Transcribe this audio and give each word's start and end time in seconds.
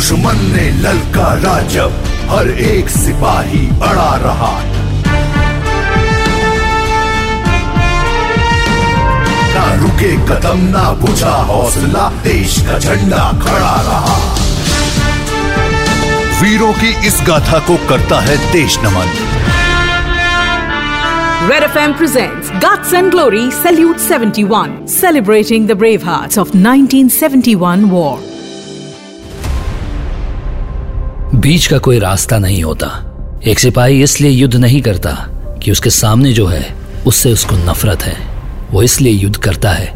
दुश्मन 0.00 0.38
ने 0.52 0.62
ललकारा 0.82 1.54
जब 1.72 2.04
हर 2.28 2.48
एक 2.66 2.88
सिपाही 2.90 3.66
अड़ा 3.88 4.14
रहा 4.22 4.52
ना 9.54 9.64
रुके 9.82 10.12
कदम 10.30 10.62
ना 10.68 10.84
बुझा 11.02 11.34
हौसला 11.50 12.08
देश 12.24 12.56
का 12.68 12.78
झंडा 12.78 13.26
खड़ा 13.42 13.74
रहा 13.90 14.16
वीरों 16.40 16.72
की 16.80 16.94
इस 17.08 17.20
गाथा 17.26 17.58
को 17.66 17.76
करता 17.88 18.20
है 18.30 18.38
देश 18.52 18.78
नमन 18.86 19.14
Red 21.50 21.68
FM 21.68 21.98
presents 22.00 22.50
Guts 22.64 22.96
and 22.96 23.12
Glory 23.12 23.46
Salute 23.60 24.02
71, 24.08 24.74
celebrating 24.96 25.70
the 25.70 25.80
brave 25.84 26.02
hearts 26.02 26.36
of 26.38 26.58
1971 26.64 27.90
war. 27.90 28.29
बीच 31.40 31.66
का 31.66 31.78
कोई 31.78 31.98
रास्ता 31.98 32.38
नहीं 32.38 32.62
होता। 32.62 33.16
एक 33.46 33.58
सिपाही 33.58 34.02
इसलिए 34.02 34.30
युद्ध 34.30 34.56
नहीं 34.56 34.82
करता 34.82 35.12
कि 35.62 35.72
उसके 35.72 35.90
सामने 35.90 36.32
जो 36.32 36.46
है, 36.46 36.74
उससे 37.06 37.32
उसको 37.32 37.56
नफरत 37.56 38.02
है। 38.02 38.16
वो 38.70 38.82
इसलिए 38.82 39.12
युद्ध 39.12 39.36
करता 39.36 39.72
है 39.72 39.92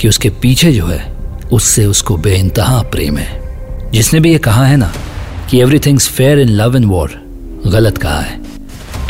कि 0.00 0.08
उसके 0.08 0.30
पीछे 0.30 0.72
जो 0.72 0.86
है, 0.86 1.16
उससे 1.52 1.86
उसको 1.86 2.16
बेइंतहा 2.16 2.82
प्रेम 2.82 3.18
है। 3.18 3.40
जिसने 3.90 4.20
भी 4.20 4.32
ये 4.32 4.38
कहा 4.38 4.66
है 4.66 4.76
ना 4.76 4.92
कि 5.50 5.60
everything's 5.60 6.08
fair 6.08 6.38
in 6.38 6.48
love 6.48 6.76
and 6.76 6.86
war 6.86 7.10
गलत 7.66 7.98
कहा 7.98 8.20
है। 8.20 8.40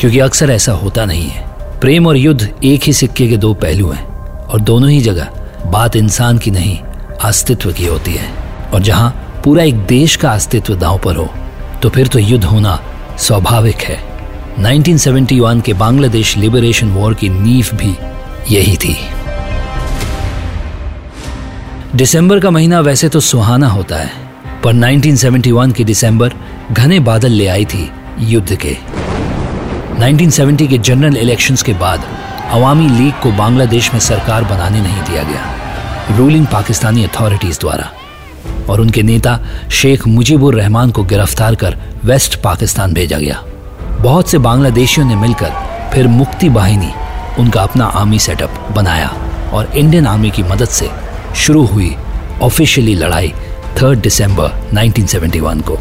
क्योंकि 0.01 0.19
अक्सर 0.19 0.51
ऐसा 0.51 0.73
होता 0.73 1.05
नहीं 1.05 1.29
है। 1.29 1.49
प्रेम 1.81 2.07
और 2.07 2.17
युद्ध 2.17 2.55
एक 2.65 2.81
ही 2.83 2.93
सिक्के 2.93 3.29
के 3.29 3.37
दो 3.37 3.55
पहलू 3.55 3.91
हैं 3.91 4.07
और 4.37 4.61
दोनों 4.61 4.91
ही 4.91 5.01
जगह 5.01 5.29
बात 5.67 5.97
इंसान 5.97 6.39
की 6.39 6.51
नहीं, 6.51 6.79
अस्तित्व 7.25 7.73
की 7.73 7.87
होती 7.87 8.15
है। 8.15 8.33
और 8.75 8.83
जहाँ 8.83 9.41
पूरा 9.45 9.63
एक 9.63 9.77
देश 9.79 10.17
का 10.17 10.33
अस्तित्व 10.33 10.77
दांव 10.77 10.99
पर 10.99 11.17
हो 11.17 11.35
तो 11.83 11.89
फिर 11.89 12.07
तो 12.07 12.19
युद्ध 12.19 12.45
होना 12.45 12.79
स्वाभाविक 13.19 13.83
है। 13.83 13.99
1971 14.61 15.61
के 15.61 15.73
बांग्लादेश 15.75 16.37
लिबरेशन 16.37 16.91
वॉर 16.91 17.15
की 17.15 17.29
नींव 17.29 17.67
भी 17.75 17.95
यही 18.51 18.77
थी। 18.77 18.97
दिसंबर 21.95 22.41
का 22.41 22.51
महीना 22.51 22.81
वैसे 22.81 23.09
तो 23.09 23.21
सुहाना 23.21 23.69
होता 23.69 23.97
है, 23.97 24.11
पर 24.65 24.75
1971 24.75 25.73
की 25.73 25.85
दिसंबर 25.85 26.33
घने 26.73 26.99
बादल 27.01 27.31
ले 27.31 27.47
आई 27.47 27.65
थी 27.65 27.91
युद्ध 28.21 28.57
के। 28.57 28.77
1970 29.99 30.67
के 30.67 30.79
जनरल 30.81 31.17
इलेक्शंस 31.17 31.63
के 31.63 31.73
बाद 31.75 32.05
अवामी 32.51 32.89
लीग 32.89 33.13
को 33.23 33.33
बांग्लादेश 33.33 33.93
में 33.93 34.01
सरकार 34.01 34.45
बनाने 34.45 34.81
नहीं 34.81 35.03
दिया 35.03 35.23
गया, 35.23 36.17
रूलिंग 36.17 36.47
पाकिस्तानी 36.47 37.05
अथॉरिटीज 37.05 37.59
द्वारा। 37.61 37.91
और 38.69 38.81
उनके 38.81 39.03
नेता 39.03 39.39
शेख 39.71 40.07
मुजीबुर 40.07 40.55
रहमान 40.55 40.91
को 40.91 41.05
गिरफ़्तार 41.05 41.55
कर 41.55 41.77
वेस्ट 42.05 42.41
पाकिस्तान 42.43 42.93
भेजा 42.95 43.19
गया। 43.19 43.43
बहुत 44.03 44.31
से 44.31 44.39
बांग्लादेशियों 44.39 45.07
ने 45.07 45.17
मिलकर 45.17 45.53
फिर 45.95 46.09
मुक्ति 46.09 46.49
वाहिनी, 46.49 46.91
उनका 47.39 47.63
अपना 47.63 47.85
आर्मी 47.85 48.19
सेटअप 48.19 48.69
बनाया 48.77 49.09
और 49.53 49.73
इंडियन 49.77 50.07
आर्मी 50.07 50.31
की 50.31 50.43
मदद 50.43 50.69
से 50.69 50.89
शुरू 51.37 51.65
हुई 51.65 51.95
ऑफिशियली 52.43 52.95
लड़ाई 52.95 53.33
3 53.77 54.01
दिसंबर 54.01 54.53
1971 54.75 55.63
को। 55.63 55.79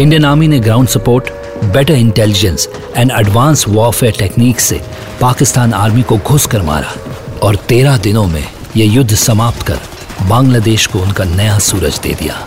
इंडियन 0.00 0.24
आर्मी 0.24 0.48
ने 0.48 0.58
ground 0.60 0.88
support, 0.88 1.24
better 1.64 1.94
intelligence 1.94 2.68
and 2.96 3.10
advance 3.10 3.64
warfare 3.68 4.14
technique 4.18 4.60
से 4.60 4.80
पाकिस्तान 5.20 5.72
आर्मी 5.74 6.02
को 6.02 6.16
घुस 6.18 6.46
कर 6.46 6.62
मारा 6.62 6.94
और 7.42 7.56
तेरह 7.68 7.96
दिनों 7.98 8.26
में 8.26 8.44
यह 8.76 8.92
युद्ध 8.92 9.14
समाप्त 9.14 9.62
कर 9.62 9.78
बांग्लादेश 10.22 10.86
को 10.86 10.98
उनका 10.98 11.24
नया 11.26 11.58
सूरज 11.60 11.98
दे 11.98 12.14
दिया। 12.14 12.46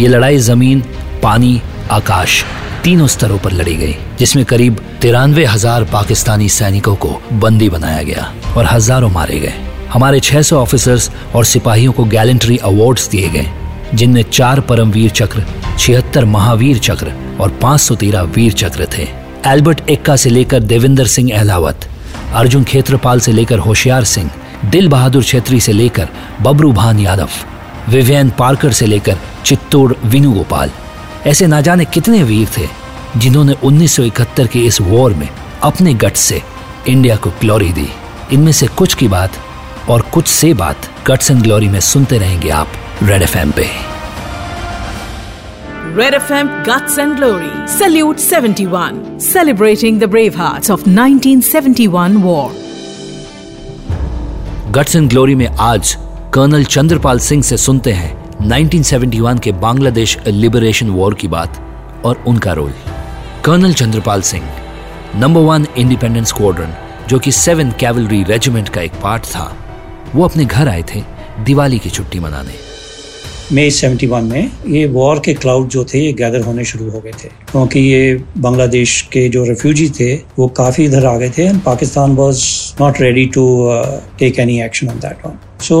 ये 0.00 0.08
लड़ाई 0.08 0.38
ज़मीन, 0.38 0.80
पानी, 1.22 1.60
आकाश 1.90 2.44
तीनों 2.84 3.06
स्तरों 3.06 3.38
पर 3.38 3.52
लड़ी 3.52 3.74
गई, 3.76 3.94
जिसमें 4.18 4.44
करीब 4.44 4.80
तिरानवे 5.00 5.44
हज़ार 5.44 5.84
पाकिस्तानी 5.84 6.48
सैनिकों 6.48 6.94
को 6.96 7.08
बंदी 7.34 7.68
बनाया 7.68 8.02
गया 8.02 8.32
और 8.56 8.66
हज़ारों 8.66 9.10
मारे 9.10 9.38
गए। 9.38 9.52
हमारे 9.92 10.20
600 10.20 10.56
ऑफिसर्स 10.56 11.10
और 11.34 11.44
सिपाहियों 11.44 11.92
को 11.92 12.04
गैलेंट्री 12.04 12.56
अवार्ड्स 12.56 13.08
दिए 13.08 13.28
गए, 13.28 13.46
जिनमें 13.94 14.22
चार 14.22 14.60
परमवीर 14.60 15.10
चक्र, 15.10 15.44
छिहत्तर 15.78 16.24
महावीर 16.24 16.78
चक्र 16.78 17.12
और 17.40 17.58
513 17.62 18.22
वीर 18.34 18.52
चक्र 18.52 18.88
थे। 18.96 19.08
एल्बर्ट 19.46 19.88
एक्का 19.90 20.16
से 20.16 20.30
लेकर 20.30 20.60
देवेंद्र 20.62 21.06
सिंह 21.06 21.32
अहलावत, 21.32 21.88
अर्जुन 22.34 22.64
खेत्रपाल 22.64 23.20
से 23.20 23.32
लेकर 23.32 23.58
होशियार 23.58 24.04
सिंह 24.06 24.30
दिल 24.70 24.88
बहादुर 24.88 25.24
छेत्री 25.24 25.60
से 25.60 25.72
लेकर 25.72 26.08
बबरू 26.42 26.72
भान 26.72 26.98
यादव 26.98 27.28
विवेन 27.88 28.30
पार्कर 28.38 28.72
से 28.72 28.86
लेकर 28.86 29.18
चित्तौड़ 29.44 29.92
विनु 30.04 30.44
ऐसे 31.26 31.46
ना 31.46 31.60
जाने 31.60 31.84
कितने 31.84 32.22
वीर 32.22 32.48
थे 32.56 32.68
जिन्होंने 33.16 33.54
1971 33.54 34.48
के 34.52 34.58
इस 34.66 34.80
वॉर 34.80 35.14
में 35.14 35.28
अपने 35.62 35.94
गट 35.94 36.16
से 36.16 36.42
इंडिया 36.88 37.16
को 37.16 37.30
ग्लोरी 37.40 37.72
दी 37.72 37.88
इनमें 38.32 38.52
से 38.52 38.66
कुछ 38.78 38.94
की 38.94 39.08
बात 39.08 39.38
और 39.90 40.02
कुछ 40.14 40.26
से 40.28 40.52
बात 40.54 40.90
गट्स 41.06 41.30
एंड 41.30 41.42
ग्लोरी 41.42 41.68
में 41.68 41.80
सुनते 41.80 42.18
रहेंगे 42.18 42.50
आप 42.50 42.72
रेड 43.02 43.22
एफएम 43.22 43.50
पे 43.50 43.68
Red 45.96 46.14
FM 46.14 46.48
Guts 46.66 46.96
and 46.98 47.16
Glory 47.18 47.50
Salute 47.68 48.18
71, 48.18 49.20
celebrating 49.20 50.00
the 50.00 50.08
brave 50.08 50.34
hearts 50.34 50.68
of 50.68 50.86
1971 50.88 52.20
war. 52.22 52.50
Guts 54.76 54.96
and 54.96 55.08
glory 55.10 55.34
में 55.34 55.46
आज 55.46 55.98
कर्नल 56.34 56.64
चंद्रपाल 56.64 57.18
सिंह 57.18 57.42
से 57.42 57.56
सुनते 57.56 57.92
हैं 57.92 58.38
1971 58.48 59.40
के 59.40 59.52
बांग्लादेश 59.52 60.18
लिबरेशन 60.26 60.90
वॉर 60.90 61.14
की 61.14 61.28
बात 61.28 61.58
और 62.04 62.24
उनका 62.26 62.52
role. 62.52 62.72
Colonel 63.44 63.72
Chandrapal 63.72 64.22
Singh, 64.22 64.48
number 65.16 65.40
one 65.40 65.66
independence 65.78 66.28
squadron, 66.28 66.74
जो 67.08 67.18
कि 67.18 67.32
सेवन 67.32 67.70
कैवलरी 67.70 68.22
रेजिमेंट 68.22 68.68
का 68.68 68.80
एक 68.80 68.92
पार्ट 69.02 69.24
था, 69.24 69.56
वो 70.14 70.24
अपने 70.24 70.44
घर 70.44 70.68
आए 70.68 70.84
थे 70.94 71.02
दिवाली 71.44 71.78
की 71.78 71.90
छुट्टी 71.90 72.20
मनाने। 72.20 72.73
मई 73.52 73.70
71 73.70 74.22
में 74.22 74.50
ये 74.68 74.86
वॉर 74.86 75.20
के 75.24 75.32
क्लाउड 75.34 75.68
जो 75.68 75.84
थे, 75.84 75.98
ये 75.98 76.12
गैदर 76.12 76.40
होने 76.40 76.64
शुरू 76.64 76.90
हो 76.90 77.00
गए 77.00 77.10
थे। 77.24 77.28
क्योंकि 77.50 77.80
ये 77.80 78.14
बांग्लादेश 78.38 79.00
के 79.12 79.28
जो 79.28 79.44
रेफ्यूजी 79.44 79.88
थे, 79.90 80.14
वो 80.38 80.46
काफ़ी 80.56 80.84
इधर 80.84 81.04
आ 81.06 81.16
गए 81.16 81.30
थे 81.30 81.42
and 81.42 81.60
Pakistan 81.62 82.14
was 82.16 82.44
not 82.80 83.00
ready 83.00 83.24
to 83.26 83.44
take 84.18 84.38
any 84.38 84.60
action 84.62 84.88
on 84.88 84.98
that 84.98 85.26
one 85.26 85.38
so 85.62 85.76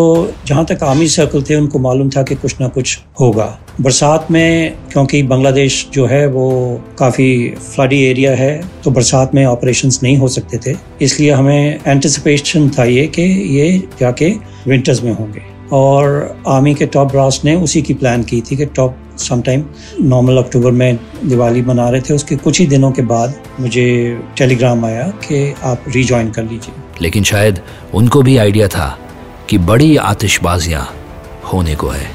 जहाँ 0.46 0.64
तक 0.64 0.82
आर्मी 0.82 1.08
सर्कल 1.08 1.42
थे, 1.42 1.54
उनको 1.54 1.78
मालूम 1.78 2.10
था 2.10 2.22
कि 2.22 2.34
कुछ 2.34 2.60
ना 2.60 2.68
कुछ 2.68 2.98
होगा। 3.20 3.46
बरसात 3.80 4.30
में, 4.30 4.74
क्योंकि 4.92 5.22
बांग्लादेश 5.22 5.86
जो 5.94 6.06
है, 6.06 6.26
वो 6.26 6.80
काफ़ी 6.98 7.54
फ्लडी 7.74 8.02
एरिया 8.02 8.34
है 8.34 8.60
तो 8.84 8.90
बरसात 8.90 9.34
में 9.34 9.44
ऑपरेशंस 9.46 10.00
नहीं 10.02 10.16
हो 10.16 10.28
सकते 10.28 10.58
थे। 10.66 10.76
इसलिए 11.02 11.30
हमें 11.30 11.80
एंटिसिपेशन 11.86 12.70
था 12.78 12.84
ये 12.84 13.06
कि 13.06 13.22
ये 13.58 13.76
जाके 14.00 14.30
विंटर्स 14.66 15.02
में 15.02 15.12
होंगे। 15.12 15.53
और 15.72 16.36
आर्मी 16.48 16.74
के 16.74 16.86
टॉप 16.86 17.10
ब्रास 17.10 17.40
ने 17.44 17.54
उसी 17.56 17.82
की 17.82 17.94
प्लान 17.94 18.22
की 18.22 18.40
थी 18.40 18.56
कि 18.56 18.66
टॉप 18.66 18.96
समटाइम 19.18 19.64
नॉर्मल 20.00 20.36
अक्टूबर 20.36 20.70
में 20.70 20.98
दिवाली 21.24 21.62
मना 21.62 21.88
रहे 21.90 22.00
थे। 22.00 22.14
उसके 22.14 22.36
कुछ 22.36 22.60
ही 22.60 22.66
दिनों 22.66 22.90
के 22.92 23.02
बाद 23.02 23.34
मुझे 23.60 23.86
टेलीग्राम 24.38 24.84
आया 24.84 25.06
कि 25.26 25.54
आप 25.62 25.84
रिजॉइन 25.88 26.30
कर 26.30 26.42
लीजिए। 26.42 26.74
लेकिन 27.02 27.24
शायद 27.24 27.60
उनको 27.94 28.22
भी 28.22 28.36
आइडिया 28.36 28.68
था 28.68 28.96
कि 29.50 29.58
बड़ी 29.60 29.96
आतिशबाजियाँ 29.96 30.88
होने 31.52 31.74
को 31.74 31.88
है। 31.88 32.06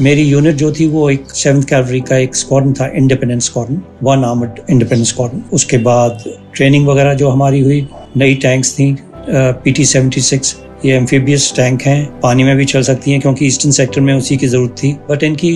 मेरी 0.00 0.22
यूनिट 0.22 0.54
जो 0.56 0.72
थी 0.72 0.86
वो 0.88 1.08
एक 1.10 1.30
सेवन्थ 1.30 1.68
कैवरी 1.68 2.00
का 2.00 2.16
एक 2.16 2.36
स्क्वाडन 2.36 2.72
था 2.72 2.86
independent 2.94 3.42
squadron 3.42 3.82
one 4.02 4.24
armed 4.24 4.60
independent 4.70 5.08
squadron 5.08 5.42
उसके 5.52 5.78
बाद 5.78 6.24
ट्रेनिंग 6.54 6.86
वगैरह 6.88 7.14
जो 7.14 7.28
हमारी 7.28 7.60
हुई 7.60 7.86
नई 8.16 8.34
टैंक्स 8.34 8.74
थी 8.74 8.94
पी 9.28 9.72
टी 9.72 9.84
सेवेंटी 9.84 10.20
सिक्स 10.20 10.56
ये 10.84 10.94
एम्फीबियस 10.96 11.52
टैंक 11.56 11.82
हैं। 11.82 12.20
पानी 12.20 12.44
में 12.44 12.56
भी 12.56 12.64
चल 12.64 12.82
सकती 12.82 13.12
हैं 13.12 13.20
क्योंकि 13.20 13.46
ईस्टर्न 13.46 13.72
सेक्टर 13.72 14.00
में 14.00 14.12
उसी 14.14 14.36
की 14.36 14.46
ज़रूरत 14.46 14.74
थी। 14.82 14.92
बट 15.10 15.22
इनकी 15.22 15.50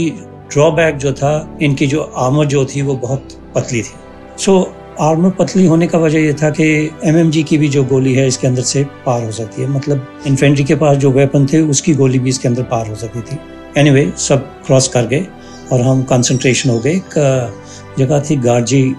ड्रॉबैक 0.52 0.96
जो 0.96 1.12
था 1.12 1.58
इनकी 1.62 1.86
जो 1.86 2.02
आर्मर 2.16 2.46
जो 2.46 2.64
थी 2.66 2.82
वो 2.82 2.94
बहुत 2.96 3.28
पतली 3.54 3.80
थी। 3.82 3.94
सो 4.38 4.58
so, 4.60 4.66
आर्मर 5.00 5.30
पतली 5.30 5.66
होने 5.66 5.86
का 5.86 5.98
वजह 5.98 6.18
यह 6.18 6.36
था 6.42 6.50
कि 6.50 6.66
एमएमजी 7.04 7.42
की 7.42 7.58
भी 7.58 7.68
जो 7.68 7.84
गोली 7.84 8.14
है 8.14 8.26
इसके 8.28 8.46
अंदर 8.46 8.62
से 8.62 8.84
पार 9.06 9.24
हो 9.24 9.30
सकती 9.32 9.62
है। 9.62 9.68
मतलब 9.68 10.06
इन्फेंट्री 10.26 10.64
के 10.64 10.74
पास 10.74 10.96
जो 10.96 11.10
वेपन 11.10 11.46
थे 11.46 11.60
उसकी 11.60 11.94
गोली 11.94 12.18
भी 12.18 12.30
इसके 12.30 12.48
अंदर 12.48 12.62
पार 12.62 12.88
हो 12.88 12.94
सकती 12.94 13.20
थी। 13.20 13.38
एनी 13.78 13.90
anyway, 13.90 14.18
सब 14.18 14.46
क्रॉस 14.66 14.88
कर 14.88 15.06
गए 15.06 15.26
और 15.72 15.80
हम 15.80 16.02
कंसंट्रेशन 16.02 16.70
हो 16.70 16.78
गए। 16.78 16.92
एक 16.92 17.54
जगह 17.98 18.20
थी 18.20 18.36
गार्जी 18.36 18.94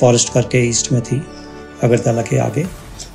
फॉरेस्ट 0.00 0.32
करके 0.34 0.66
ईस्ट 0.68 0.92
में 0.92 1.00
थी 1.02 1.22
अगरतला 1.82 2.22
के 2.22 2.38
आगे। 2.38 2.64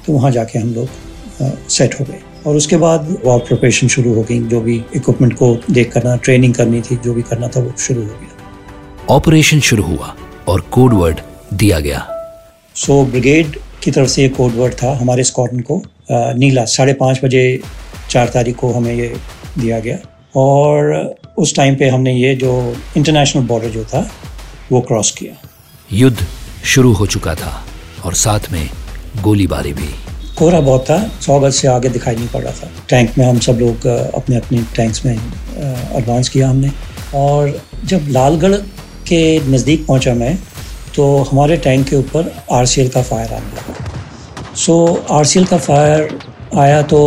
तो 0.05 0.13
वहाँ 0.13 0.31
जाके 0.31 0.59
हम 0.59 0.73
लोग 0.73 1.69
सेट 1.69 1.99
हो 1.99 2.05
गए। 2.05 2.19
और 2.47 2.55
उसके 2.55 2.77
बाद 2.77 3.21
वॉर 3.25 3.39
प्रिपरेशन 3.39 3.87
शुरू 3.87 4.13
हो 4.13 4.21
गई 4.21 4.39
जो 4.39 4.61
भी 4.61 4.75
इक्विपमेंट 4.95 5.33
को 5.33 5.55
देख 5.71 5.91
करना 5.91 6.15
ट्रेनिंग 6.15 6.53
करनी 6.55 6.81
थी 6.81 6.95
जो 6.95 7.13
भी 7.13 7.21
करना 7.21 7.47
था 7.47 7.59
वो 7.59 7.73
शुरू 7.77 8.01
हो 8.01 8.07
गया। 8.07 9.15
ऑपरेशन 9.15 9.59
शुरू 9.59 9.83
हुआ 9.83 10.15
और 10.47 10.61
कोड 10.61 10.93
वर्ड 10.93 11.19
दिया 11.53 11.79
गया। 11.79 12.07
सो 12.75 13.03
so, 13.03 13.09
ब्रिगेड 13.09 13.57
की 13.83 13.91
तरफ़ 13.91 14.09
से 14.09 14.21
ये 14.21 14.29
कोड 14.29 14.55
वर्ड 14.55 14.73
था 14.73 14.95
हमारे 14.97 15.23
स्क्वाडन 15.23 15.59
को। 15.59 15.81
नीला 16.11 16.65
साढ़े 16.65 16.93
पाँच 16.93 17.19
बजे 17.23 17.59
चार 18.09 18.27
तारीख 18.27 18.55
को 18.55 18.71
हमें 18.73 18.93
ये 18.93 19.15
दिया 19.57 19.79
गया। 19.79 19.97
और 20.35 21.15
उस 21.37 21.55
टाइम 21.55 21.75
पे 21.75 21.89
हमने 21.89 22.13
ये 22.13 22.35
जो 22.35 22.75
इंटरनेशनल 22.97 23.43
बॉर्डर 23.43 23.69
जो 23.69 23.83
था 23.85 24.11
वो 24.71 24.81
क्रॉस 24.81 25.11
किया। 25.11 25.49
युद्ध 25.91 26.17
शुरू 26.65 26.93
हो 26.93 27.05
चुका 27.05 27.35
था 27.35 27.63
और 28.05 28.13
साथ 28.13 28.51
में 28.51 28.69
गोलीबारी 29.21 29.73
भी। 29.73 30.06
कोहरा 30.37 30.59
बहुत 30.61 30.83
था, 30.83 30.97
सौ 31.21 31.39
गज 31.39 31.53
से 31.53 31.67
आगे 31.67 31.89
दिखाई 31.89 32.15
नहीं 32.15 32.27
पड़ 32.27 32.41
रहा 32.41 32.51
था। 32.53 32.69
टैंक 32.89 33.17
में 33.17 33.25
हम 33.25 33.39
सब 33.39 33.59
लोग 33.59 33.87
अपने 33.87 34.35
अपने 34.35 34.61
टैंक्स 34.75 35.05
में 35.05 35.13
एडवांस 35.13 36.29
किया 36.29 36.49
हमने। 36.49 36.71
और 37.15 37.59
जब 37.85 38.07
लालगढ़ 38.09 38.55
के 39.07 39.39
नज़दीक 39.49 39.85
पहुँचा 39.87 40.13
मैं 40.13 40.37
तो 40.95 41.05
हमारे 41.23 41.57
टैंक 41.57 41.87
के 41.87 41.95
ऊपर 41.95 42.31
आरसीएल 42.51 42.89
का 42.89 43.01
फायर 43.03 43.33
आने 43.33 43.55
लगा। 43.57 44.55
सो 44.55 45.05
आरसीएल 45.11 45.45
का 45.45 45.57
फायर 45.59 46.17
आया 46.57 46.81
तो 46.83 46.99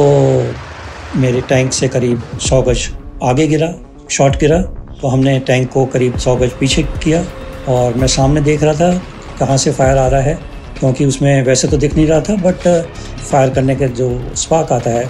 मेरे 1.17 1.41
टैंक 1.49 1.73
से 1.73 1.89
करीब 1.89 2.23
सौ 2.41 2.63
गज 2.63 2.89
आगे 3.25 3.47
गिरा 3.49 3.73
शॉट 4.11 4.37
गिरा। 4.41 4.61
तो 5.01 5.09
हमने 5.09 5.39
टैंक 5.41 5.71
को 5.73 5.85
करीब 5.87 6.17
सौ 6.19 6.37
गज 6.37 6.51
पीछे 6.61 6.83
किया 6.83 7.25
और 7.69 7.95
मैं 7.95 8.07
सामने 8.09 8.41
देख 8.43 8.63
रहा 8.63 8.75
था 8.75 8.93
कहाँ 9.39 9.57
से 9.57 9.71
फायर 9.73 9.99
आ 9.99 10.07
रहा 10.07 10.21
है, 10.21 10.39
क्योंकि 10.79 11.05
उसमें 11.05 11.43
वैसे 11.45 11.69
तो 11.69 11.77
दिख 11.77 11.95
नहीं 11.97 12.07
रहा 12.07 12.21
था 12.21 12.35
बट 12.43 12.67
फायर 13.31 13.51
करने 13.55 13.77
के 13.77 13.89
जो 13.97 14.09
स्पार्क 14.37 14.73
आता 14.73 14.91
है 14.91 15.05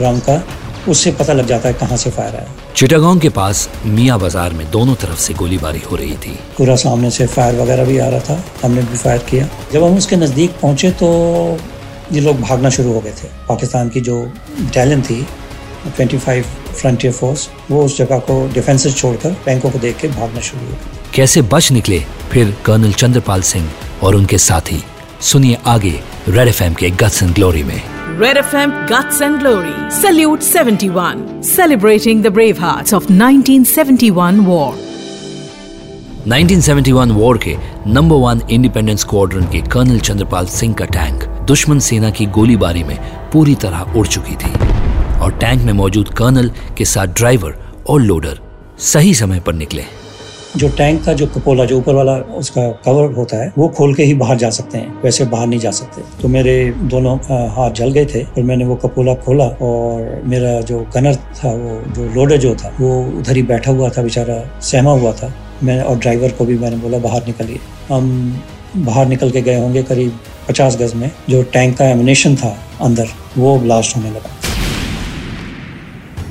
राउंड 0.00 0.22
का 0.22 0.42
उससे 0.88 1.10
पता 1.18 1.32
लग 1.32 1.46
जाता 1.46 1.68
है 1.68 1.74
कहाँ 1.74 1.96
से 1.96 2.10
फायर 2.10 2.34
आया। 2.36 2.48
चिटागोंग 2.76 3.20
के 3.20 3.28
पास 3.30 3.68
मियाँ 3.86 4.18
बाज़ार 4.20 4.52
में 4.52 4.70
दोनों 4.70 4.94
तरफ़ 5.02 5.18
से 5.18 5.34
गोलीबारी 5.34 5.80
हो 5.82 5.96
रही 5.96 6.16
थी। 6.24 6.34
पूरा 6.56 6.76
सामने 6.76 7.10
से 7.10 7.26
फायर 7.26 7.60
वगैरह 7.60 7.84
भी 7.84 7.98
आ 7.98 8.08
रहा 8.08 8.20
था 8.20 8.42
हमने 8.64 8.82
भी 8.82 8.96
फायर 8.96 9.18
किया। 9.30 9.48
जब 9.72 9.84
हम 9.84 9.96
उसके 9.96 10.16
नज़दीक 10.16 10.50
पहुँचे 10.62 10.90
तो 11.02 11.08
ये 12.12 12.20
लोग 12.20 12.40
भागना 12.40 12.70
शुरू 12.70 12.92
हो 12.92 13.00
गए 13.00 13.12
थे। 13.12 13.28
पाकिस्तान 13.48 13.88
की 13.88 14.00
जो 14.00 14.20
बटालियन 14.60 15.02
थी 15.02 15.20
25 15.98 16.44
फ्रंटियर 16.74 17.12
फोर्स 17.12 17.48
वो 17.70 17.84
उस 17.84 17.96
जगह 17.98 18.18
को 18.28 18.46
डिफेंसेस 18.54 18.96
छोड़कर 18.96 19.30
बैंकों 19.46 19.70
को 19.70 19.78
देख 19.78 19.96
के 19.98 20.08
भागना 20.10 20.40
शुरू 20.40 20.66
हो 20.66 20.72
गए। 20.72 21.12
कैसे 21.14 21.42
बच 21.44 21.70
निकले 21.72 22.00
फिर 22.32 22.56
कर्नल 22.66 22.92
चंद्रपाल 22.94 23.42
सिंह 23.44 23.70
और 24.02 24.14
उनके 24.14 24.38
साथी? 24.40 24.82
सुनिए 25.30 25.58
आगे 25.66 25.98
रेड 26.28 26.48
एफएम 26.48 26.74
के 26.80 26.90
गट्स 27.02 27.22
एंड 27.22 27.34
ग्लोरी 27.34 27.62
में 27.70 27.80
Red 28.18 28.38
FM 28.40 28.72
Guts 28.90 29.20
and 29.26 29.40
Glory. 29.42 29.72
Salute 29.94 30.44
71. 30.48 31.22
Celebrating 31.46 32.20
the 32.26 32.30
brave 32.36 32.58
hearts 32.64 32.92
of 32.98 33.08
1971 33.14 34.42
war. 34.48 34.68
1971 36.26 37.10
war 37.16 37.38
के 37.46 37.56
नंबर 37.94 38.16
वन 38.26 38.40
इंडिपेंडेंस 38.50 39.00
स्क्वाड्रन 39.00 39.46
के 39.52 39.60
कर्नल 39.72 39.98
चंद्रपाल 40.10 40.46
सिंह 40.58 40.74
का 40.78 40.84
टैंक 40.98 41.24
दुश्मन 41.48 41.78
सेना 41.88 42.10
की 42.20 42.26
गोलीबारी 42.38 42.84
में 42.90 42.96
पूरी 43.32 43.54
तरह 43.66 43.98
उड़ 43.98 44.06
चुकी 44.06 44.36
थी 44.44 44.52
और 45.24 45.36
टैंक 45.40 45.62
में 45.64 45.72
मौजूद 45.82 46.14
कर्नल 46.22 46.50
के 46.78 46.84
साथ 46.94 47.16
ड्राइवर 47.22 47.56
और 47.90 48.00
लोडर 48.02 48.40
सही 48.92 49.14
समय 49.24 49.40
पर 49.46 49.54
निकले 49.64 49.84
जो 50.56 50.68
टैंक 50.68 51.02
का 51.04 51.12
जो 51.12 51.26
कपोला 51.26 51.64
जो 51.64 51.76
ऊपर 51.78 51.94
वाला 51.94 52.12
उसका 52.38 52.66
कवर 52.84 53.12
होता 53.12 53.36
है 53.36 53.52
वो 53.58 53.68
खोल 53.68 53.94
के 53.94 54.02
ही 54.02 54.14
बाहर 54.14 54.36
जा 54.38 54.50
सकते 54.50 54.78
हैं। 54.78 55.02
वैसे 55.02 55.24
बाहर 55.24 55.46
नहीं 55.46 55.60
जा 55.60 55.70
सकते। 55.70 56.02
तो 56.22 56.28
मेरे 56.28 56.54
दोनों 56.90 57.16
हाथ 57.54 57.70
जल 57.70 57.90
गए 57.92 58.04
थे 58.04 58.22
और 58.22 58.42
मैंने 58.42 58.64
वो 58.64 58.76
कपोला 58.76 59.14
खोला 59.24 59.44
और 59.44 60.22
मेरा 60.24 60.60
जो 60.60 60.78
गनर 60.94 61.14
था 61.14 61.52
वो 61.52 61.80
जो 61.94 62.04
लोडर 62.14 62.36
जो 62.36 62.54
था 62.54 62.68
वो 62.80 62.90
उधर 63.18 63.36
ही 63.36 63.42
बैठा 63.42 63.70
हुआ 63.70 63.88
था 63.88 64.02
बेचारा 64.02 64.38
सहमा 64.62 64.92
हुआ 64.92 65.12
था। 65.12 65.32
मैं 65.62 65.80
और 65.82 65.98
ड्राइवर 65.98 66.28
को 66.28 66.44
भी 66.44 66.58
मैंने 66.58 66.76
बोला 66.76 66.98
बाहर 66.98 67.26
निकलिए 67.26 67.58
हम 67.88 68.04
बाहर 68.76 69.06
निकल 69.06 69.30
के 69.30 69.42
गए 69.42 69.58
होंगे 69.60 69.82
करीब 69.82 70.18
पचास 70.48 70.76
गज 70.76 70.94
में। 70.94 71.10
जो 71.30 71.42
टैंक 71.52 71.76
का 71.78 71.88
एमिनेशन 71.88 72.36
था 72.36 72.56
अंदर 72.80 73.08
वो 73.38 73.58
ब्लास्ट 73.58 73.96
होने 73.96 74.10
लगा। 74.10 74.30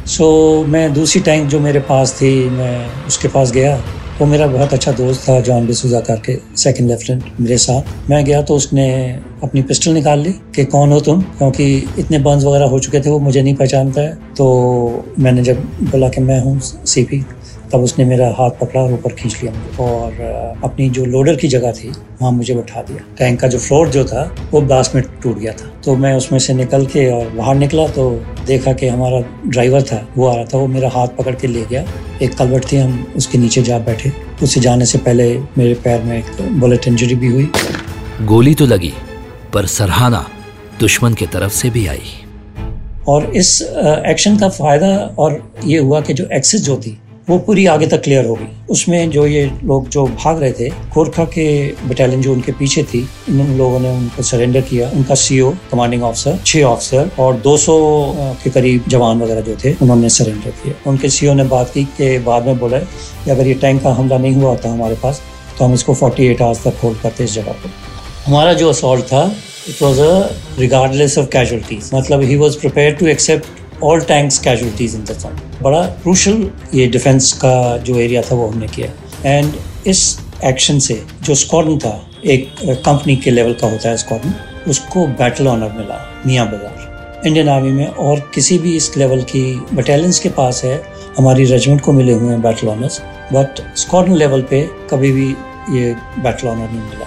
सो 0.06 0.24
so, 0.24 0.70
मैं 0.70 0.94
दूसरी 0.94 1.22
टैंक 1.22 1.48
जो 1.50 1.60
मेरे 1.60 1.80
पास 1.80 2.14
थी 2.14 2.34
मैं 2.50 3.06
उसके 3.08 3.28
पास 3.28 3.52
गया। 3.52 3.78
वो 4.14 4.26
मेरा 4.26 4.48
बहुत 4.48 4.74
अच्छा 4.74 4.92
दोस्त 4.92 5.30
था 5.30 5.40
जॉन 5.40 5.68
डिसूजा 5.68 6.00
करके 6.00 6.38
सेकंड 6.58 6.90
लेफ्टिनेंट 6.90 7.24
मेरे 7.40 7.58
साथ। 7.58 8.10
मैं 8.10 8.26
गया 8.26 8.42
तो 8.42 8.56
उसने 8.56 9.12
अपनी 9.44 9.62
पिस्टल 9.62 9.92
निकाल 9.92 10.20
ली 10.20 10.32
कि 10.32 10.66
कौन 10.66 10.92
हो 10.92 11.00
तुम? 11.00 11.22
क्योंकि 11.22 11.86
इतने 12.00 12.20
बंस 12.20 12.44
वगैरह 12.44 12.66
हो 12.66 12.80
चुके 12.80 13.00
थे, 13.00 13.10
वो 13.10 13.20
मुझे 13.20 13.42
नहीं 13.42 13.56
पहचानता 13.56 14.02
है। 14.02 14.18
तो 14.38 15.06
मैंने 15.20 15.44
जब 15.44 15.64
बोला 15.84 16.10
कि 16.10 16.22
मैं 16.22 16.42
हूँ 16.42 16.60
सीपी 16.60 17.26
तब 17.74 17.84
उसने 17.84 18.06
मेरा 18.06 18.28
हाथ 18.38 18.52
पकड़ा 18.60 18.82
और 18.82 18.94
ऊपर 18.94 19.14
खींच 19.14 19.38
लिया 19.42 19.84
और 19.84 20.60
अपनी 20.64 20.90
जो 20.90 21.06
लोडर 21.06 21.36
की 21.36 21.48
जगह 21.48 21.72
थी 21.72 21.90
वहाँ 21.90 22.32
मुझे 22.32 22.56
बैठा 22.56 22.82
दिया। 22.82 23.04
टैंक 23.18 23.40
का 23.42 23.48
जो 23.48 23.60
फ्लोर 23.60 23.90
जो 23.90 24.04
था 24.06 24.24
वो 24.52 24.62
ब्लास्ट 24.62 24.96
में 24.96 25.04
टूट 25.24 25.38
गया 25.40 25.54
था। 25.54 25.72
तो 25.86 25.96
मैं 25.96 26.14
उसमें 26.16 26.40
से 26.40 26.54
निकल 26.54 26.86
के 26.86 27.10
और 27.12 27.30
बाहर 27.30 27.56
निकला 27.56 27.88
तो 27.90 28.10
देखा 28.48 28.74
कि 28.74 28.88
हमारा 28.88 29.20
ड्राइवर 29.48 29.82
था 29.84 30.06
वो 30.18 30.28
आ 30.28 30.36
रहा 30.36 30.46
था। 30.46 30.58
वो 30.58 30.68
मेरा 30.68 30.90
हाथ 30.90 31.08
पकड़ 31.18 31.36
के 31.36 31.48
ले 31.48 31.66
गया। 31.66 31.86
एक 32.22 32.38
कलवट 32.38 32.72
थी 32.72 32.78
हम 32.78 33.14
उसके 33.18 33.38
नीचे 33.38 33.62
जा 33.62 33.80
बैठे। 33.82 34.12
उससे 34.44 34.60
जाने 34.60 34.86
से 34.86 34.98
पहले 34.98 35.38
मेरे 35.58 35.74
पैर 35.84 36.04
में 36.04 36.18
एक 36.18 36.60
बुलेट 36.60 36.88
इंजरी 36.88 37.16
भी 37.16 37.28
हुई। 37.28 37.50
गोली 38.24 38.54
तो 38.54 38.66
लगी 38.66 38.94
पर 39.54 39.66
सरहाना 39.68 40.26
दुश्मन 40.80 41.14
की 41.14 41.26
तरफ़ 41.28 41.54
से 41.54 41.70
भी 41.70 41.88
आई। 41.88 42.12
और 43.08 43.26
इस 43.36 43.62
एक्शन 44.08 44.38
का 44.38 44.50
फ़ायदा 44.50 44.88
और 45.20 45.42
ये 45.66 45.78
हुआ 45.78 46.00
कि 46.02 46.14
जो 46.14 46.28
एक्सेस 46.34 46.62
जो 46.62 46.76
थी 46.78 46.98
वो 47.28 47.38
पूरी 47.40 47.66
आगे 47.66 47.88
तक 47.88 48.02
क्लियर 48.04 48.26
हो 48.26 48.34
गई। 48.36 48.48
उसमें 48.70 49.10
जो 49.10 49.26
ये 49.26 49.44
लोग 49.64 49.88
जो 49.90 50.06
भाग 50.06 50.40
रहे 50.42 50.52
थे 50.52 50.70
गोरखा 50.94 51.24
के 51.26 51.46
बटालियन 51.88 52.22
जो 52.22 52.34
उनके 52.34 52.52
पीछे 52.52 52.84
थी, 52.84 53.02
उन 53.30 53.56
लोगों 53.58 53.80
ने 53.80 53.90
उनको 53.90 54.24
सरेंडर 54.24 54.62
किया। 54.62 54.90
उनका 54.90 55.16
सीओ 55.16 55.52
कमांडिंग 55.72 56.04
ऑफिसर 56.04 56.40
छह 56.46 56.64
ऑफिसर 56.64 57.10
और 57.20 57.38
200 57.42 57.78
के 58.44 58.50
करीब 58.50 58.90
जवान 58.90 59.22
वगैरह 59.22 59.42
जो 59.42 59.56
थे, 59.64 59.74
उन्होंने 59.82 60.10
सरेंडर 60.10 60.50
किया। 60.64 60.76
उनके 60.90 61.10
सीओ 61.10 61.34
ने 61.34 61.44
बात 61.56 61.72
की 61.74 61.84
कि 61.98 62.18
बाद 62.28 62.48
में 62.48 62.60
बोला 62.60 62.80
कि 62.80 63.32
अगर 63.32 63.48
ये 63.48 63.54
टैंक 63.64 63.82
का 63.84 63.94
हमला 63.94 64.18
नहीं 64.18 64.36
हुआ 64.36 64.50
होता 64.50 64.70
हमारे 64.70 64.96
पास 65.04 65.22
तो 65.58 65.66
हम 65.66 65.74
इसको 65.74 65.94
फोर्टी 65.96 66.28
एट 66.28 66.42
आवर्स 66.42 66.64
तक 66.64 66.80
होल्ड 66.84 67.00
करते 67.00 67.24
इस 67.24 67.34
जगह 67.34 67.52
पर 67.54 67.72
हमारा 68.26 68.54
जो 68.54 68.70
असॉल्ट 68.70 69.06
था 69.06 69.26
it 69.70 69.82
was 69.82 70.00
a 70.02 70.14
regardless 70.60 71.18
of 71.18 71.28
casualties 71.32 71.90
मतलब 71.94 72.22
ही 72.24 72.36
was 72.38 72.60
prepare 72.60 72.96
to 72.96 73.08
accept 73.08 73.63
all 73.84 74.02
tanks 74.08 74.38
casualties 74.40 74.96
in 74.96 75.04
the 75.04 75.36
बड़ा 75.62 75.82
क्रूशल 76.04 76.50
ये 76.74 76.88
डिफेंस 76.88 77.32
का 77.44 77.78
जो 77.80 77.98
एरिया 78.00 78.22
था 78.22 78.36
वो 78.36 78.48
हमने 78.48 78.68
किया 78.68 78.88
एंड 79.30 79.54
इस 79.88 80.20
एक्शन 80.46 80.80
से 80.80 81.02
जो 81.24 81.36
स्कॉर्डन 81.36 81.78
था, 81.78 82.00
एक 82.26 82.50
कंपनी 82.86 83.16
के 83.16 83.32
लेवल 83.32 83.54
का 83.54 83.68
होता 83.68 83.90
है 83.90 83.98
स्कॉर्डन 83.98 84.34
उसको 84.70 85.06
बैटल 85.20 85.48
ऑनर 85.48 85.72
मिला, 85.78 86.00
मियाँ 86.26 86.46
बाज़ार। 86.52 87.28
इंडियन 87.28 87.50
आर्मी 87.50 87.72
में 87.72 87.88
और 87.88 88.20
किसी 88.36 88.58
भी 88.58 88.76
इस 88.76 88.98
लेवल 88.98 89.22
की 89.26 89.44
बटालियंस 89.74 90.20
के 90.20 90.30
पास 90.32 90.64
है, 90.64 90.82
हमारी 91.18 91.46
रेजिमेंट 91.46 91.82
को 91.82 91.92
मिले 91.94 92.14
हुए 92.14 92.30
हैं 92.30 92.42
battle 92.42 92.68
honours 92.68 93.02
but 93.34 93.62
squadron 93.78 94.16
level 94.16 94.42
पे 94.50 94.62
कभी 94.92 95.12
भी 95.12 95.28
ये 95.78 95.94
बैटल 96.20 96.48
ऑनर 96.48 96.72
नहीं 96.72 96.90
मिला। 96.90 97.06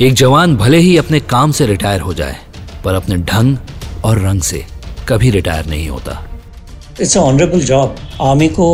एक 0.00 0.14
जवान 0.14 0.56
भले 0.56 0.78
ही 0.78 0.96
अपने 0.96 1.20
काम 1.20 1.52
से 1.52 1.66
रिटायर 1.66 2.00
हो 2.00 2.14
जाए, 2.14 2.36
पर 2.84 2.94
अपने 2.94 3.16
ढंग 3.24 3.56
और 4.04 4.18
रंग 4.20 4.40
से 4.42 4.64
कभी 5.08 5.30
रिटायर 5.30 5.66
नहीं 5.66 5.88
होता। 5.88 6.22
इट्स 7.00 7.16
ऑनरेबल 7.16 7.60
जॉब 7.64 7.96
आर्मी 8.20 8.48
को 8.58 8.68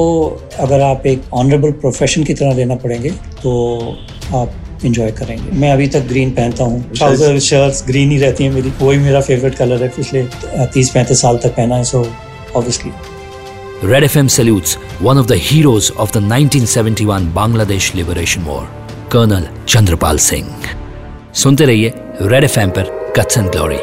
अगर 0.61 0.81
आप 0.81 1.07
एक 1.07 1.23
ऑनरेबल 1.35 1.73
प्रोफेशन 1.81 2.25
की 2.25 2.35
तरह 2.35 2.55
लेना 2.57 2.75
पड़ेंगे 2.85 3.11
तो 3.43 3.51
आप 4.35 4.85
इंजॉय 4.85 5.11
करेंगे। 5.19 5.51
मैं 5.61 5.73
अभी 5.73 5.87
तक 5.89 6.07
ग्रीन 6.09 6.31
पहनता 6.35 6.65
हूँ। 6.65 6.83
ट्राउज़र 6.97 7.39
शर्ट्स 7.41 7.85
ग्रीन 7.87 8.11
ही 8.11 8.19
रहती 8.19 8.45
हैं 8.45 8.53
मेरी। 8.53 8.73
वही 8.81 8.99
मेरा 8.99 9.21
फेवरेट 9.21 9.55
कलर 9.55 9.83
है 9.83 9.89
पिछले 9.97 10.23
तीस 10.75 10.91
पैंतीस 10.91 11.21
साल 11.23 11.39
तक 11.45 11.57
पहना 11.57 11.77
है 11.77 11.85
so 11.85 12.07
obviously 12.57 12.93
Red 13.91 14.05
FM 14.05 14.29
salutes 14.33 14.75
one 15.07 15.19
of 15.21 15.27
the 15.31 15.37
heroes 15.47 15.91
of 16.03 16.13
the 16.13 16.21
1971 16.27 17.25
Bangladesh 17.39 17.89
Liberation 17.99 18.47
War, 18.51 18.63
Colonel 19.15 19.49
Chandrapal 19.73 20.21
Singh. 20.27 20.53
सुनते 21.43 21.65
रहिए 21.67 21.93
रेड 22.23 22.45
एफएम 22.45 22.71
पर 22.79 23.13
guts 23.17 23.39
and 23.39 23.51
glory 23.51 23.79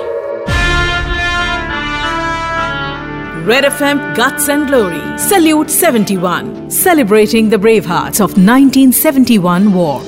Red 3.45 3.65
FM 3.65 3.99
Guts 4.13 4.49
and 4.49 4.67
Glory. 4.67 4.99
Salute 5.17 5.71
71. 5.71 6.69
Celebrating 6.69 7.49
the 7.49 7.57
brave 7.57 7.85
hearts 7.85 8.21
of 8.21 8.33
1971 8.37 9.69
war. 9.73 10.01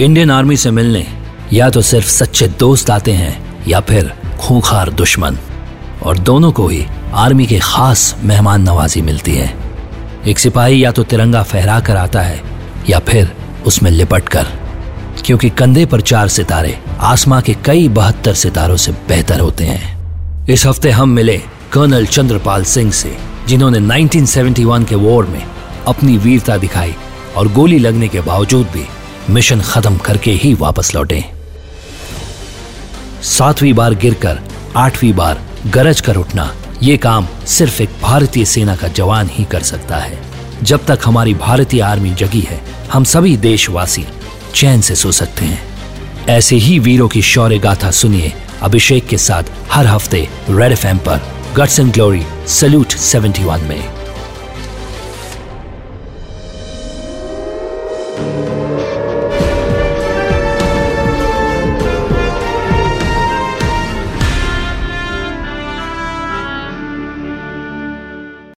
Indian 0.00 0.30
army 0.30 0.56
से 0.56 0.70
मिलने, 0.70 1.06
या 1.52 1.68
तो 1.70 1.82
सिर्फ़ 1.82 2.06
सच्चे 2.06 2.48
दोस्त 2.60 2.90
आते 2.90 3.12
हैं, 3.12 3.32
या 3.68 3.80
फिर 3.80 4.12
खूंखार 4.40 4.90
दुश्मन 4.92 5.38
और 6.02 6.18
दोनों 6.18 6.50
को 6.52 6.66
ही 6.68 6.84
आर्मी 7.22 7.46
के 7.46 7.58
खास 7.58 8.14
मेहमान 8.24 8.62
नवाजी 8.62 9.02
मिलती 9.02 9.34
है 9.36 9.48
एक 10.28 10.38
सिपाही 10.38 10.82
या 10.84 10.90
तो 10.92 11.04
तिरंगा 11.04 11.42
फहरा 11.42 11.78
कर 11.80 11.96
आता 11.96 12.20
है, 12.22 12.42
या 12.88 12.98
फिर 12.98 13.32
उसमें 13.66 13.90
लिपट 13.90 14.28
कर 14.28 14.52
क्योंकि 15.24 15.50
कंधे 15.50 15.86
पर 15.86 16.00
चार 16.12 16.28
सितारे, 16.28 16.76
आसमां 17.12 17.40
के 17.42 17.54
कई 17.64 17.88
बहत्तर 18.00 18.34
सितारों 18.34 18.76
से 18.76 18.92
बेहतर 19.08 19.40
होते 19.40 19.64
हैं 19.64 19.99
इस 20.50 20.66
हफ़्ते 20.66 20.90
हम 20.90 21.08
मिले 21.08 21.36
कर्नल 21.72 22.06
चंद्रपाल 22.06 22.64
सिंह 22.64 22.92
से, 22.92 23.16
जिन्होंने 23.48 23.78
1971 23.78 24.84
के 24.84 24.94
वॉर 24.94 25.26
में 25.26 25.42
अपनी 25.86 26.16
वीरता 26.18 26.56
दिखाई 26.56 26.94
और 27.36 27.48
गोली 27.48 27.78
लगने 27.78 28.08
के 28.08 28.20
बावजूद 28.20 28.66
भी 28.66 28.84
मिशन 29.32 29.60
खत्म 29.60 29.96
करके 29.96 30.30
ही 30.30 30.54
वापस 30.54 30.94
लौटे। 30.94 31.24
सातवीं 33.22 33.72
बार 33.72 33.94
गिरकर, 33.94 34.40
आठवीं 34.76 35.12
बार 35.12 35.42
गरज 35.66 36.00
कर 36.00 36.16
उठना, 36.16 36.54
ये 36.82 36.96
काम 36.96 37.28
सिर्फ़ 37.46 37.82
एक 37.82 37.90
भारतीय 38.02 38.44
सेना 38.44 38.76
का 38.76 38.88
जवान 38.88 39.30
ही 39.32 39.44
कर 39.44 39.62
सकता 39.62 39.96
है। 39.96 40.18
जब 40.62 40.86
तक 40.86 40.98
हमारी 41.04 41.34
भारतीय 41.34 41.80
आर्मी 41.80 42.10
जगी 42.10 42.40
है, 42.40 42.60
हम 42.92 43.04
सभी 43.04 43.36
देशवासी 43.36 44.06
चैन 44.54 44.80
से 44.80 44.94
सो 44.94 45.12
सकते 45.12 45.44
हैं। 45.44 45.62
ऐसे 46.28 46.56
ही 46.56 46.78
वीरों 46.78 47.08
की 47.08 47.22
शौर्य 47.22 47.58
गाथा 47.58 47.90
सुनिए 47.90 48.32
अभिषेक 48.62 49.06
के 49.06 49.18
साथ 49.18 49.50
हर 49.70 49.86
हफ़्ते 49.86 50.28
रेड 50.50 50.72
एफ़ 50.72 50.86
एम 50.86 50.98
पर 50.98 51.20
गट्स 51.56 51.80
एंड 51.80 51.92
ग्लोरी 51.92 52.22
सल्यूट 52.48 52.92
71 52.98 53.62
में। 53.68 53.99